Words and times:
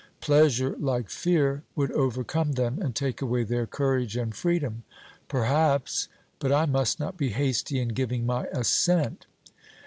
Pleasure, 0.19 0.75
like 0.79 1.11
fear, 1.11 1.61
would 1.75 1.91
overcome 1.91 2.53
them 2.53 2.81
and 2.81 2.95
take 2.95 3.21
away 3.21 3.43
their 3.43 3.67
courage 3.67 4.17
and 4.17 4.33
freedom. 4.33 4.81
'Perhaps; 5.27 6.07
but 6.39 6.51
I 6.51 6.65
must 6.65 6.99
not 6.99 7.17
be 7.17 7.29
hasty 7.29 7.79
in 7.79 7.89
giving 7.89 8.25
my 8.25 8.45
assent.' 8.47 9.27